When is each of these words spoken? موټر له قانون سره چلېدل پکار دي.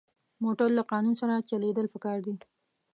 موټر 0.43 0.69
له 0.77 0.83
قانون 0.91 1.15
سره 1.21 1.45
چلېدل 1.49 1.85
پکار 1.93 2.17
دي. 2.25 2.33